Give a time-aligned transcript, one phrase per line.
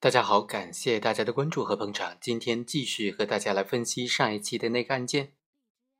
[0.00, 2.16] 大家好，感谢大家的关注和捧场。
[2.20, 5.32] 今天继续和大家来分析上一期的那个案件：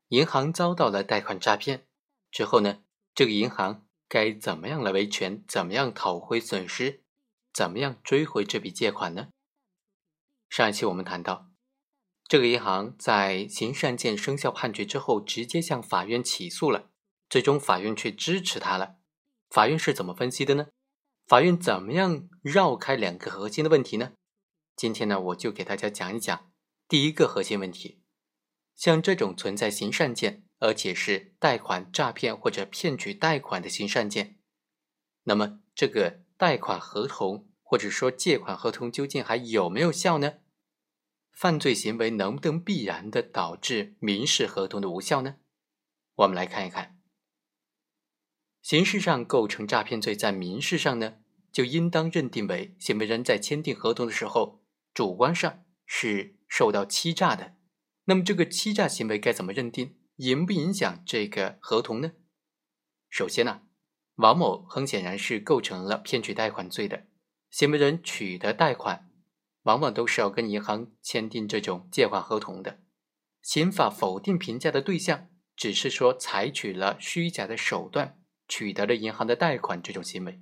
[0.07, 1.85] 银行遭到了贷款诈骗
[2.31, 2.81] 之后呢，
[3.13, 5.43] 这个银行该怎么样来维权？
[5.45, 7.03] 怎么样讨回损失？
[7.51, 9.31] 怎么样追回这笔借款呢？
[10.49, 11.49] 上一期我们谈到，
[12.25, 16.89] 这个银行在刑事案件生效判决之后，直接向法院起诉了，
[17.29, 18.95] 最终法院却支持他了。
[19.49, 20.67] 法院是怎么分析的呢？
[21.29, 24.13] 法院怎么样绕开两个核心的问题呢？
[24.75, 26.51] 今天呢，我就给大家讲一讲
[26.87, 28.01] 第一个核心问题。
[28.75, 34.39] 像这种存在刑事案件，而且是贷款诈骗或者骗取贷款的刑事案件，
[35.25, 40.39] 那么这个贷款合同或者说借款合同究竟还有没有效呢？
[41.31, 45.35] 犯罪行为能不能必然的导致民事合同的无效呢？
[46.15, 46.98] 我们来看一看。
[48.69, 51.15] 刑事上构成诈骗罪，在民事上呢，
[51.51, 54.61] 就应当认定为行为人在签订合同的时候，
[54.93, 57.55] 主观上是受到欺诈的。
[58.05, 59.95] 那么，这个欺诈行为该怎么认定？
[60.17, 62.11] 影不影响这个合同呢？
[63.09, 63.61] 首先呢，
[64.17, 67.07] 王某很显然是构成了骗取贷款罪的。
[67.49, 69.09] 行为人取得贷款，
[69.63, 72.77] 往往都是要跟银行签订这种借款合同的。
[73.41, 78.18] 刑法否定评价的对象，只是说采取了虚假的手段。
[78.49, 80.41] 取得了银行的贷款这种行为，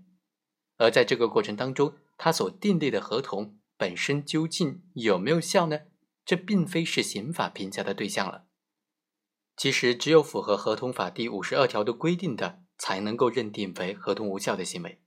[0.77, 5.81] 而在这个过程当中，他所订立的合同本身究竟有没有效呢？
[6.25, 8.47] 这并非是刑法评价的对象了。
[9.55, 15.01] 其实，只有符合合同法第五十二条的规定的，才能够认定为合同无效的行为。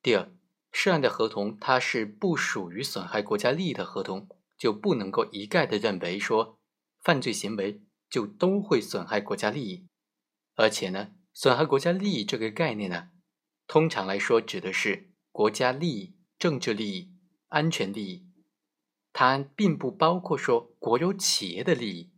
[0.00, 0.32] 第二，
[0.72, 6.58] 涉案的合同它是不属于损害国家利益的合同，就不能够一概的认为说
[7.02, 9.86] 犯罪行为就都会损害国家利益，
[10.54, 11.12] 而且呢。
[11.34, 13.08] 损害国家利益这个概念呢，
[13.66, 17.12] 通常来说指的是国家利益、政治利益、
[17.48, 18.28] 安全利益，
[19.12, 22.12] 它并不包括说国有企业的利益。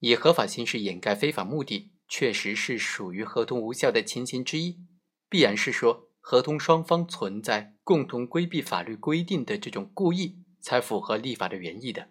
[0.00, 4.80] 以合法形式掩盖非法目的，确实是属于合同无效的情形之一。
[5.28, 12.10] 必然是说合同双方存在共同规避法律规定的这种故意，才符合立法的原意的。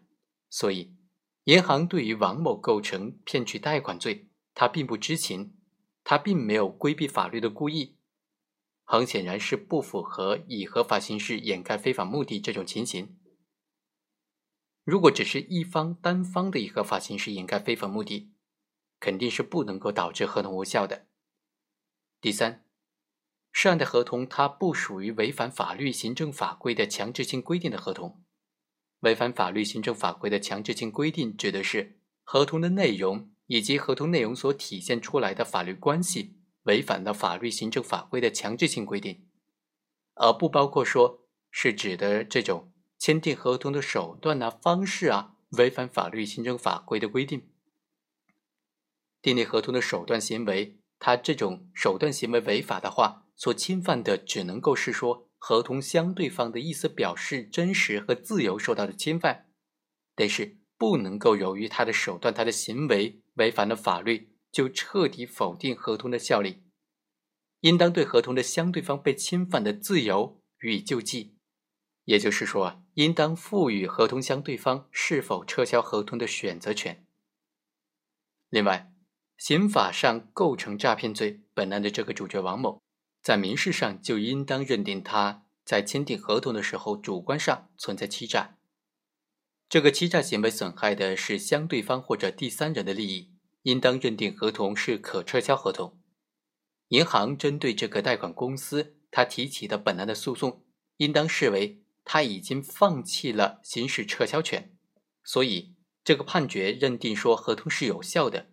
[0.50, 0.96] 所以，
[1.44, 5.58] 银行对于王某构成骗取贷款罪，他并不知情。
[6.04, 7.98] 他并没有规避法律的故意，
[8.84, 13.18] 很显然是不符合以合法形式掩盖非法目的这种情形。
[14.84, 18.34] 如果只是一方单方的以合法形式掩盖非法目的，
[19.00, 21.08] 肯定是不能够导致合同无效的。
[22.20, 22.66] 第三，
[23.52, 28.24] 涉案的合同它不属于违反法律、行政法规的强制性规定的合同。
[29.02, 33.32] 违反法律、行政法规的强制性规定，指的是合同的内容。
[33.52, 39.28] 以及合同内容所体现出来的法律关系违反了法律、行政法规的强制性规定，
[40.14, 47.50] 而不包括说是指的这种签订合同的手段啊、方式啊违反法律、行政法规的规定。
[49.22, 59.50] 订立合同的手段行为，它这种手段行为违法的话，所侵犯的只能够是说合同相对方的意思表示真实和自由受到的侵犯，
[60.16, 63.18] 但是不能够由于他的手段、他的行为。
[63.42, 66.62] 违反了法律，就彻底否定合同的效力，
[67.62, 71.36] 应当对合同的相对方被侵犯的自由予以救济。
[72.06, 77.04] 也就是说，应当赋予合同相对方是否撤销合同的选择权。
[78.50, 78.94] 另外，
[79.38, 82.84] 刑法上构成诈骗罪，本案的这个主角王某，
[83.24, 88.58] 在民事上就应当认定他在签订合同的时候主观上存在欺诈。
[89.72, 95.98] 这个欺诈行为损害的是相对方或者第三人的利益，应当认定合同是可撤销合同。
[96.90, 100.66] 银行针对这个贷款公司，他提起的本案的诉讼，
[100.98, 104.76] 应当视为他已经放弃了行使撤销权，
[105.24, 105.74] 所以
[106.04, 108.48] 这个判决认定说合同是有效的。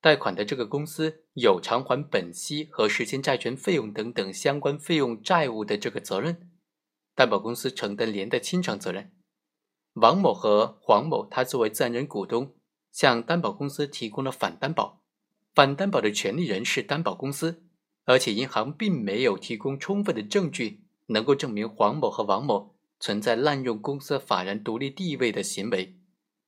[0.00, 6.50] 贷款的这个公司有偿还本息和实现债权费用等等相关费用债务的这个责任，
[7.14, 9.12] 担保公司承担连带清偿责任。
[9.96, 12.54] 王某和黄某，他作为自然人股东，
[12.92, 15.02] 向担保公司提供了反担保，
[15.54, 17.64] 反担保的权利人是担保公司，
[18.04, 25.98] 而且银行并没有提供充分的证据，能够证明黄某和王某存在滥用公司法人独立地位的行为，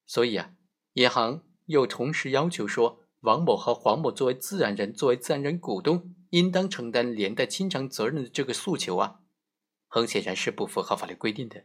[0.06, 0.50] 所以啊，
[0.92, 9.20] 银行又同时要求说，王某和黄某作为自然人，作为自然人股东，应当承担连带清偿责任的这个诉求啊，
[9.88, 11.64] 很显然是不符合法律规定的。